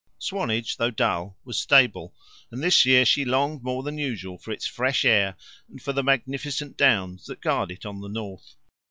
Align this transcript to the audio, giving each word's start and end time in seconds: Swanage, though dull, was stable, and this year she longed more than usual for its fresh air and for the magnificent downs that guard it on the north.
Swanage, 0.17 0.77
though 0.77 0.89
dull, 0.89 1.37
was 1.45 1.59
stable, 1.59 2.15
and 2.51 2.63
this 2.63 2.87
year 2.87 3.05
she 3.05 3.23
longed 3.23 3.61
more 3.61 3.83
than 3.83 3.99
usual 3.99 4.35
for 4.39 4.49
its 4.51 4.65
fresh 4.65 5.05
air 5.05 5.37
and 5.69 5.79
for 5.79 5.93
the 5.93 6.01
magnificent 6.01 6.75
downs 6.75 7.27
that 7.27 7.39
guard 7.39 7.69
it 7.69 7.85
on 7.85 8.01
the 8.01 8.09
north. 8.09 8.55